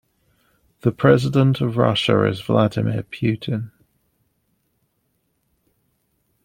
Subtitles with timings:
[0.79, 3.69] The president of Russia is Vladimir Putin.